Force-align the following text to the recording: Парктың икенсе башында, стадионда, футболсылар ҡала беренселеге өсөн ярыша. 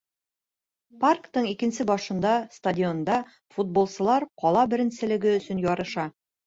Парктың 1.03 1.49
икенсе 1.49 1.87
башында, 1.91 2.33
стадионда, 2.57 3.21
футболсылар 3.59 4.29
ҡала 4.45 4.69
беренселеге 4.75 5.41
өсөн 5.41 5.67
ярыша. 5.73 6.13